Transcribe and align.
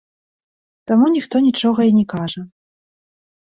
Таму 0.91 1.05
ніхто 1.17 1.35
нічога 1.49 1.81
не 2.01 2.03
кажа. 2.17 2.41